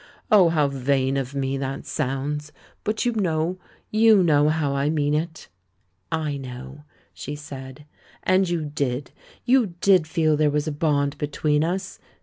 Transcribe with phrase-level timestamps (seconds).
[0.31, 2.51] Oh, how vain of me that sounds!
[2.83, 3.59] But you loiow—
[4.03, 5.47] you know how I mean it!"
[6.11, 7.85] 'I know," she said.
[8.23, 9.11] 'And you did—
[9.45, 11.99] you did feel there was a bond between us?